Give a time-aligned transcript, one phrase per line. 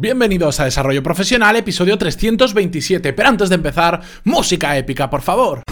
[0.00, 3.12] Bienvenidos a Desarrollo Profesional, episodio 327.
[3.12, 5.62] Pero antes de empezar, música épica, por favor.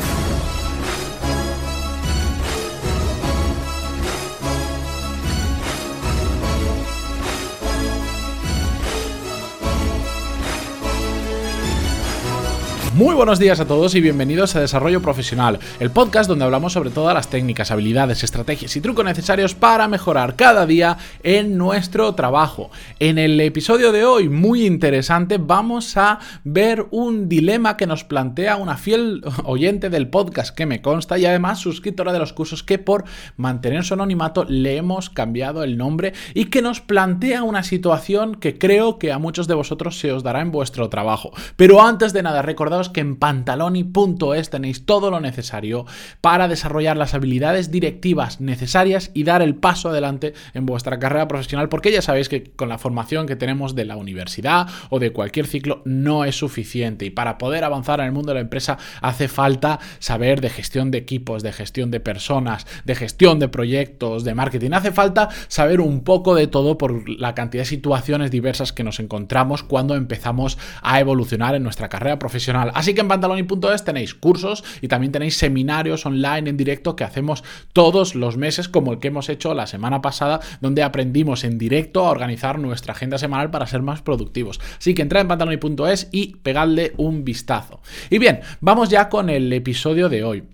[12.98, 16.90] Muy buenos días a todos y bienvenidos a Desarrollo Profesional, el podcast donde hablamos sobre
[16.90, 22.72] todas las técnicas, habilidades, estrategias y trucos necesarios para mejorar cada día en nuestro trabajo.
[22.98, 28.56] En el episodio de hoy, muy interesante, vamos a ver un dilema que nos plantea
[28.56, 32.80] una fiel oyente del podcast que me consta y además suscriptora de los cursos que
[32.80, 33.04] por
[33.36, 38.58] mantener su anonimato le hemos cambiado el nombre y que nos plantea una situación que
[38.58, 41.30] creo que a muchos de vosotros se os dará en vuestro trabajo.
[41.54, 42.42] Pero antes de nada,
[42.90, 45.86] que en pantaloni.es tenéis todo lo necesario
[46.20, 51.68] para desarrollar las habilidades directivas necesarias y dar el paso adelante en vuestra carrera profesional,
[51.68, 55.46] porque ya sabéis que con la formación que tenemos de la universidad o de cualquier
[55.46, 59.28] ciclo no es suficiente y para poder avanzar en el mundo de la empresa hace
[59.28, 64.34] falta saber de gestión de equipos, de gestión de personas, de gestión de proyectos, de
[64.34, 64.72] marketing.
[64.72, 69.00] Hace falta saber un poco de todo por la cantidad de situaciones diversas que nos
[69.00, 72.72] encontramos cuando empezamos a evolucionar en nuestra carrera profesional.
[72.78, 77.42] Así que en pantaloni.es tenéis cursos y también tenéis seminarios online en directo que hacemos
[77.72, 82.06] todos los meses, como el que hemos hecho la semana pasada, donde aprendimos en directo
[82.06, 84.60] a organizar nuestra agenda semanal para ser más productivos.
[84.78, 87.80] Así que entrad en pantaloni.es y pegadle un vistazo.
[88.10, 90.44] Y bien, vamos ya con el episodio de hoy.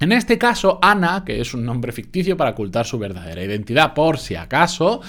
[0.00, 4.18] En este caso, Ana, que es un nombre ficticio para ocultar su verdadera identidad por
[4.18, 5.00] si acaso,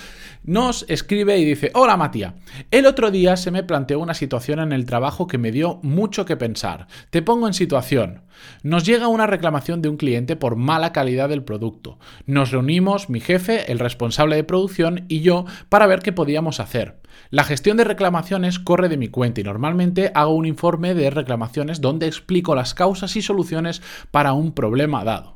[0.46, 2.34] nos escribe y dice, hola Matías,
[2.72, 6.26] el otro día se me planteó una situación en el trabajo que me dio mucho
[6.26, 6.88] que pensar.
[7.10, 8.22] Te pongo en situación.
[8.64, 11.98] Nos llega una reclamación de un cliente por mala calidad del producto.
[12.26, 17.00] Nos reunimos mi jefe, el responsable de producción y yo para ver qué podíamos hacer.
[17.30, 21.82] La gestión de reclamaciones corre de mi cuenta y normalmente hago un informe de reclamaciones
[21.82, 25.35] donde explico las causas y soluciones para un problema dado.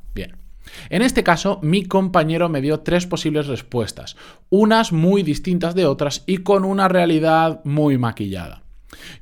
[0.89, 4.15] En este caso, mi compañero me dio tres posibles respuestas,
[4.49, 8.63] unas muy distintas de otras y con una realidad muy maquillada.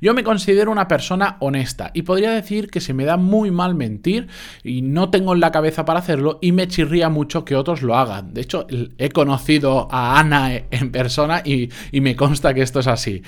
[0.00, 3.74] Yo me considero una persona honesta y podría decir que se me da muy mal
[3.74, 4.28] mentir
[4.64, 7.96] y no tengo en la cabeza para hacerlo y me chirría mucho que otros lo
[7.96, 8.32] hagan.
[8.34, 12.86] De hecho, he conocido a Ana en persona y, y me consta que esto es
[12.86, 13.22] así.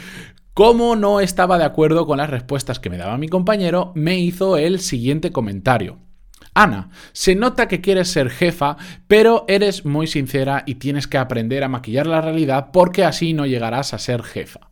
[0.54, 4.56] Como no estaba de acuerdo con las respuestas que me daba mi compañero, me hizo
[4.56, 5.98] el siguiente comentario.
[6.54, 11.62] Ana, se nota que quieres ser jefa, pero eres muy sincera y tienes que aprender
[11.62, 14.70] a maquillar la realidad porque así no llegarás a ser jefa.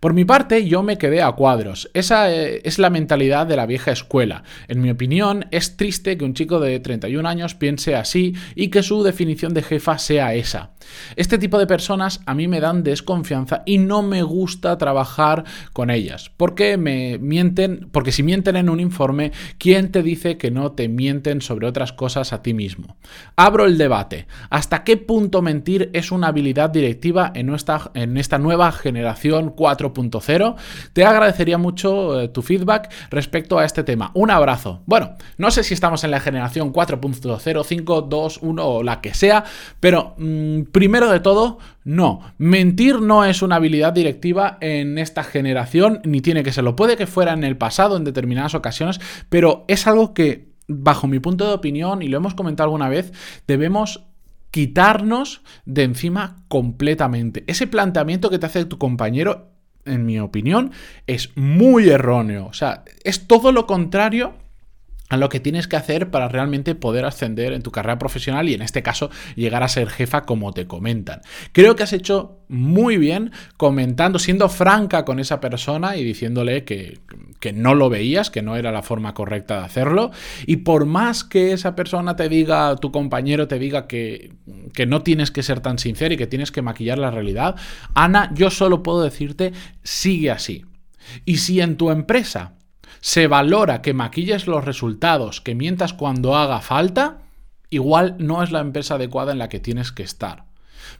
[0.00, 1.90] Por mi parte, yo me quedé a cuadros.
[1.92, 4.44] Esa eh, es la mentalidad de la vieja escuela.
[4.66, 8.82] En mi opinión, es triste que un chico de 31 años piense así y que
[8.82, 10.70] su definición de jefa sea esa.
[11.16, 15.90] Este tipo de personas a mí me dan desconfianza y no me gusta trabajar con
[15.90, 16.30] ellas.
[16.36, 20.88] Porque me mienten, porque si mienten en un informe, ¿quién te dice que no te
[20.88, 22.96] mienten sobre otras cosas a ti mismo?
[23.36, 24.26] Abro el debate.
[24.50, 30.56] ¿Hasta qué punto mentir es una habilidad directiva en, nuestra, en esta nueva generación 4.0?
[30.92, 34.10] Te agradecería mucho eh, tu feedback respecto a este tema.
[34.14, 34.82] Un abrazo.
[34.86, 39.14] Bueno, no sé si estamos en la generación 4.0, 5, 2, 1 o la que
[39.14, 39.44] sea,
[39.80, 40.14] pero...
[40.18, 42.20] Mm, Primero de todo, no.
[42.38, 46.76] Mentir no es una habilidad directiva en esta generación, ni tiene que serlo.
[46.76, 51.18] Puede que fuera en el pasado, en determinadas ocasiones, pero es algo que, bajo mi
[51.18, 53.12] punto de opinión, y lo hemos comentado alguna vez,
[53.46, 54.06] debemos
[54.50, 57.44] quitarnos de encima completamente.
[57.46, 59.52] Ese planteamiento que te hace tu compañero,
[59.84, 60.72] en mi opinión,
[61.06, 62.46] es muy erróneo.
[62.46, 64.34] O sea, es todo lo contrario
[65.10, 68.54] a lo que tienes que hacer para realmente poder ascender en tu carrera profesional y
[68.54, 71.20] en este caso llegar a ser jefa como te comentan.
[71.52, 77.00] Creo que has hecho muy bien comentando, siendo franca con esa persona y diciéndole que,
[77.40, 80.12] que, no lo veías, que no era la forma correcta de hacerlo.
[80.46, 84.32] Y por más que esa persona te diga, tu compañero te diga que,
[84.72, 87.56] que no tienes que ser tan sincero y que tienes que maquillar la realidad,
[87.94, 90.64] Ana, yo solo puedo decirte, sigue así.
[91.24, 92.54] Y si en tu empresa
[93.00, 97.22] se valora que maquilles los resultados, que mientas cuando haga falta,
[97.70, 100.49] igual no es la empresa adecuada en la que tienes que estar.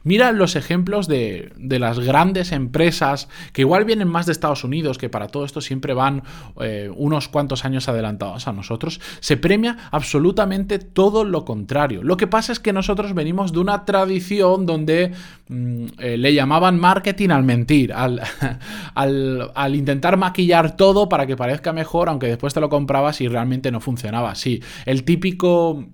[0.03, 5.09] Mira los ejemplos de, las grandes empresas que igual vienen más de Estados Unidos, que
[5.09, 6.23] para todo esto siempre van
[6.59, 8.99] eh, unos cuantos años adelantados a nosotros.
[9.19, 12.03] Se premia absolutamente todo lo contrario.
[12.03, 15.13] Lo que pasa es que nosotros venimos de una tradición donde
[15.47, 18.21] mm, eh, le llamaban marketing al mentir, al,
[18.95, 23.71] al, intentar maquillar todo para que parezca mejor, aunque después te lo comprabas y realmente
[23.71, 24.61] no funcionaba así.
[24.85, 25.85] El típico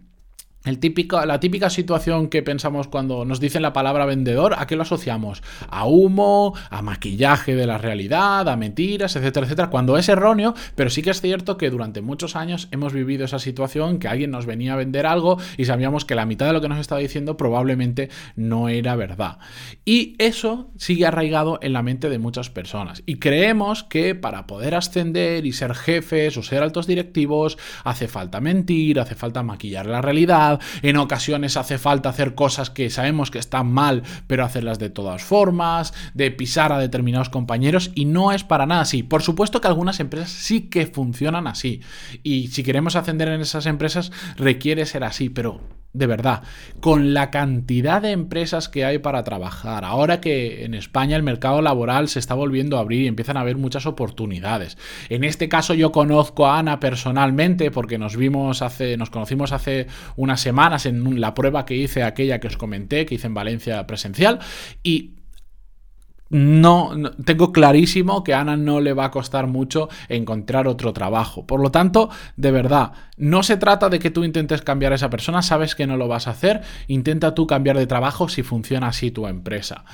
[0.67, 5.41] la típica situación que pensamos cuando nos dicen la palabra vendedor, ¿a qué lo asociamos?
[5.69, 10.89] A humo, a maquillaje de la realidad, a mentiras, etcétera, etcétera, cuando es erróneo, pero
[10.89, 14.45] sí que es cierto que durante muchos años hemos vivido esa situación que alguien nos
[14.45, 17.37] venía a vender algo y sabíamos que la mitad de lo que nos estaba diciendo
[17.37, 19.39] probablemente no era verdad.
[19.85, 23.03] Y eso sigue arraigado en la mente de muchas personas.
[23.05, 28.41] Y creemos que para poder ascender y ser jefes o ser altos directivos hace falta
[28.41, 33.39] mentir, hace falta maquillar la realidad, en ocasiones hace falta hacer cosas que sabemos que
[33.39, 38.43] están mal, pero hacerlas de todas formas, de pisar a determinados compañeros y no es
[38.43, 39.03] para nada así.
[39.03, 41.81] Por supuesto que algunas empresas sí que funcionan así
[42.23, 45.61] y si queremos ascender en esas empresas requiere ser así, pero
[45.97, 46.43] de verdad,
[46.79, 51.61] con la cantidad de empresas que hay para trabajar, ahora que en España el mercado
[51.61, 54.77] laboral se está volviendo a abrir y empiezan a haber muchas oportunidades.
[55.09, 59.87] En este caso yo conozco a Ana personalmente porque nos vimos hace, nos conocimos hace
[60.15, 63.85] unas semanas en la prueba que hice, aquella que os comenté, que hice en Valencia
[63.87, 64.39] presencial,
[64.83, 65.16] y
[66.29, 66.91] no,
[67.25, 71.45] tengo clarísimo que a Ana no le va a costar mucho encontrar otro trabajo.
[71.45, 75.09] Por lo tanto, de verdad, no se trata de que tú intentes cambiar a esa
[75.09, 78.87] persona, sabes que no lo vas a hacer, intenta tú cambiar de trabajo si funciona
[78.87, 79.85] así tu empresa.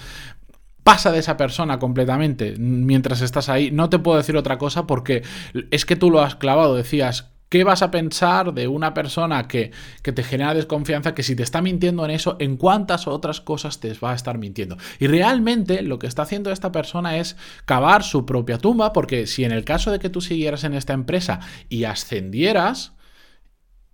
[0.84, 3.72] Pasa de esa persona completamente mientras estás ahí.
[3.72, 5.24] No te puedo decir otra cosa porque
[5.72, 6.76] es que tú lo has clavado.
[6.76, 9.70] Decías, ¿Qué vas a pensar de una persona que,
[10.02, 13.94] te genera desconfianza que si te está mintiendo en eso, en cuántas otras cosas te
[13.94, 14.76] va a estar mintiendo?
[14.98, 19.44] Y realmente lo que está haciendo esta persona es cavar su propia tumba, porque si
[19.44, 22.94] en el caso de que tú siguieras en esta empresa y ascendieras,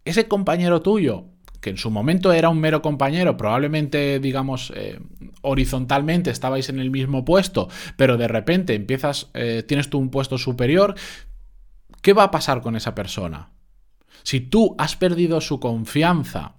[0.06, 1.26] ese compañero tuyo
[1.60, 5.00] que en su momento era un mero compañero, probablemente, digamos, eh,
[5.42, 7.68] horizontalmente estabais en el mismo puesto,
[7.98, 10.96] pero de repente empiezas, eh, tienes tú un puesto superior,
[12.01, 13.51] ¿qué va a pasar con esa persona?
[14.24, 16.56] Si tú has perdido su confianza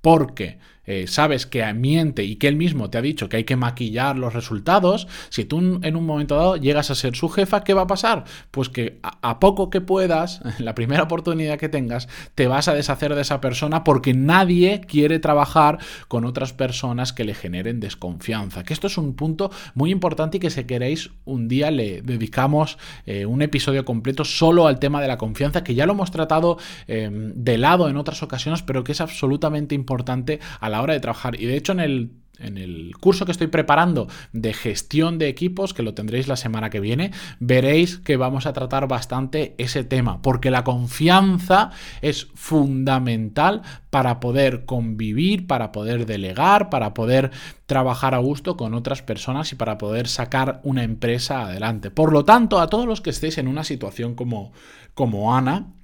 [0.00, 0.58] porque
[0.90, 4.18] eh, sabes que miente y que él mismo te ha dicho que hay que maquillar
[4.18, 7.82] los resultados, si tú en un momento dado llegas a ser su jefa, ¿qué va
[7.82, 8.24] a pasar?
[8.50, 13.14] Pues que a, poco que puedas, la primera oportunidad que tengas, te vas a deshacer
[13.14, 15.78] de esa persona porque nadie quiere trabajar
[16.08, 18.64] con otras personas que le generen desconfianza.
[18.64, 22.78] Que esto es un punto muy importante y que si queréis un día le dedicamos
[23.06, 26.58] eh, un episodio completo solo al tema de la confianza, que ya lo hemos tratado
[26.88, 31.00] em, de lado en otras ocasiones, pero que es absolutamente importante a la hora de
[31.00, 31.40] trabajar.
[31.40, 32.10] Y de hecho en el
[32.40, 36.70] en el curso que estoy preparando de gestión de equipos, que lo tendréis la semana
[36.70, 43.62] que viene, veréis que vamos a tratar bastante ese tema, porque la confianza es fundamental
[43.90, 47.30] para poder convivir, para poder delegar, para poder
[47.66, 51.90] trabajar a gusto con otras personas y para poder sacar una empresa adelante.
[51.90, 54.52] Por lo tanto, a todos los que estéis en una situación como,
[54.94, 55.74] como Ana,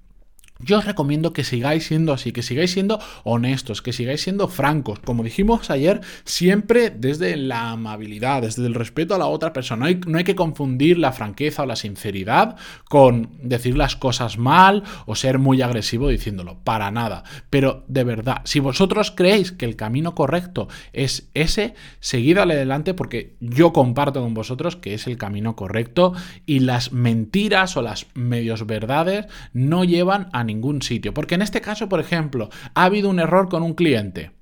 [0.59, 4.99] yo os recomiendo que sigáis siendo así, que sigáis siendo honestos, que sigáis siendo francos.
[5.01, 9.81] Como dijimos ayer, siempre desde la amabilidad, desde el respeto a la otra persona.
[9.81, 12.57] No hay, no hay, que confundir la franqueza o la sinceridad
[12.89, 16.59] con decir las cosas mal o ser muy agresivo diciéndolo.
[16.65, 17.25] Para nada.
[17.51, 23.37] Pero de verdad, si vosotros creéis que el camino correcto es ese, seguid adelante porque
[23.41, 26.15] yo comparto con vosotros que es el camino correcto
[26.47, 31.13] y las mentiras o las medios verdades no llevan a ningún sitio.
[31.13, 34.33] Porque en este caso, por ejemplo, ha habido un error con un cliente.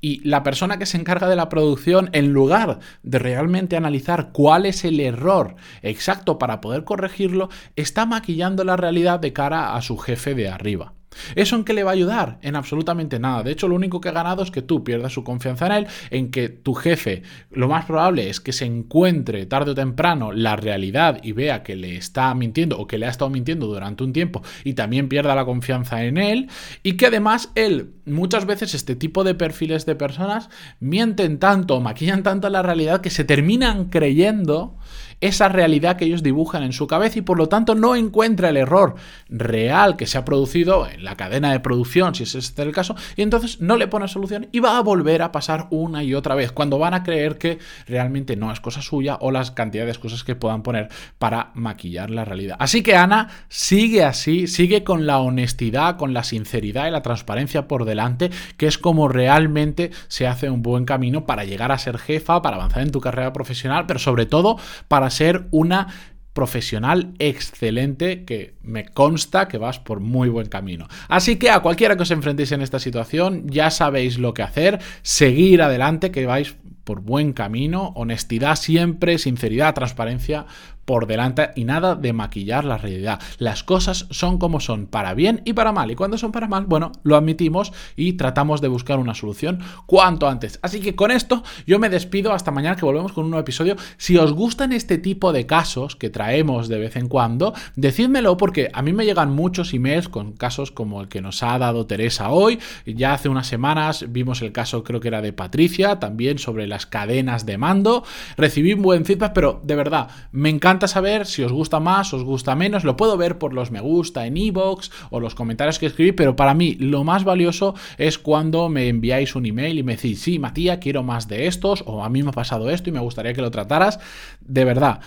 [0.00, 4.66] Y la persona que se encarga de la producción, en lugar de realmente analizar cuál
[4.66, 9.98] es el error exacto para poder corregirlo, está maquillando la realidad de cara a su
[9.98, 10.95] jefe de arriba.
[11.34, 12.38] ¿Eso en qué le va a ayudar?
[12.42, 13.42] En absolutamente nada.
[13.42, 15.86] De hecho, lo único que ha ganado es que tú pierdas su confianza en él,
[16.10, 20.56] en que tu jefe, lo más probable es que se encuentre tarde o temprano la
[20.56, 24.12] realidad y vea que le está mintiendo o que le ha estado mintiendo durante un
[24.12, 26.48] tiempo y también pierda la confianza en él
[26.82, 30.48] y que además él, muchas veces este tipo de perfiles de personas
[30.80, 34.76] mienten tanto, maquillan tanto la realidad que se terminan creyendo
[35.20, 38.56] esa realidad que ellos dibujan en su cabeza y por lo tanto no encuentra el
[38.56, 38.96] error
[39.28, 43.22] real que se ha producido en la cadena de producción, si es el caso, y
[43.22, 46.52] entonces no le pone solución y va a volver a pasar una y otra vez,
[46.52, 50.24] cuando van a creer que realmente no es cosa suya o las cantidades de cosas
[50.24, 50.88] que puedan poner
[51.18, 52.56] para maquillar la realidad.
[52.58, 57.68] Así que Ana sigue así, sigue con la honestidad, con la sinceridad y la transparencia
[57.68, 61.98] por delante, que es como realmente se hace un buen camino para llegar a ser
[61.98, 65.88] jefa, para avanzar en tu carrera profesional, pero sobre todo para ser una
[66.36, 70.86] profesional excelente que me consta que vas por muy buen camino.
[71.08, 74.78] Así que a cualquiera que os enfrentéis en esta situación ya sabéis lo que hacer,
[75.00, 76.54] seguir adelante que vais
[76.84, 80.44] por buen camino, honestidad siempre, sinceridad, transparencia
[80.86, 83.20] por delante y nada de maquillar la realidad.
[83.38, 85.90] Las cosas son como son, para bien y para mal.
[85.90, 90.28] Y cuando son para mal, bueno, lo admitimos y tratamos de buscar una solución cuanto
[90.28, 90.58] antes.
[90.62, 93.76] Así que con esto yo me despido hasta mañana que volvemos con un nuevo episodio.
[93.98, 98.70] Si os gustan este tipo de casos que traemos de vez en cuando, decídmelo porque
[98.72, 102.30] a mí me llegan muchos emails con casos como el que nos ha dado Teresa
[102.30, 102.60] hoy.
[102.86, 106.86] Ya hace unas semanas vimos el caso, creo que era de Patricia, también sobre las
[106.86, 108.04] cadenas de mando.
[108.36, 112.22] Recibí un buen feedback, pero de verdad, me encanta saber si os gusta más, os
[112.22, 112.84] gusta menos.
[112.84, 116.36] Lo puedo ver por los me gusta en iVoox o los comentarios que escribí, pero
[116.36, 120.38] para mí lo más valioso es cuando me enviáis un email y me decís, sí,
[120.38, 123.32] Matías, quiero más de estos, o a mí me ha pasado esto y me gustaría
[123.32, 123.98] que lo trataras.
[124.40, 125.00] De verdad,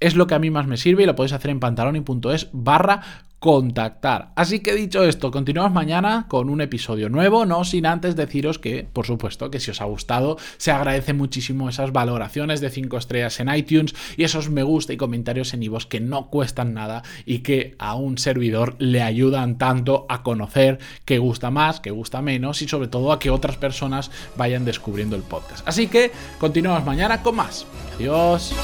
[0.00, 3.00] es lo que a mí más me sirve y lo podéis hacer en pantaloni.es barra
[3.38, 4.32] contactar.
[4.34, 8.86] Así que dicho esto, continuamos mañana con un episodio nuevo, no sin antes deciros que,
[8.92, 13.38] por supuesto, que si os ha gustado, se agradece muchísimo esas valoraciones de 5 estrellas
[13.38, 17.40] en iTunes y esos me gusta y comentarios en iVoox que no cuestan nada y
[17.40, 22.60] que a un servidor le ayudan tanto a conocer qué gusta más, qué gusta menos
[22.62, 25.66] y sobre todo a que otras personas vayan descubriendo el podcast.
[25.66, 27.66] Así que continuamos mañana con más.
[27.94, 28.54] Adiós.